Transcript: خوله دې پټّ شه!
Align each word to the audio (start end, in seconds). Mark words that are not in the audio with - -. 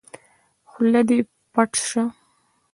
خوله 0.69 1.01
دې 1.07 1.17
پټّ 1.53 1.71
شه! 1.87 2.03